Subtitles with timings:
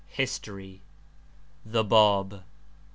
[0.07, 0.81] 47 History
[1.63, 2.43] THE BAB.